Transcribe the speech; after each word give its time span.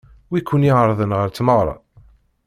Wi 0.29 0.39
ken-iɛeṛḍen 0.41 1.15
ɣer 1.17 1.27
tmeɣṛa? 1.31 1.75